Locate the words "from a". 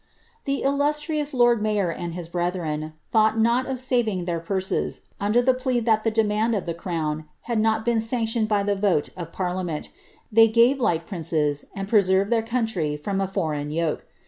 12.97-13.27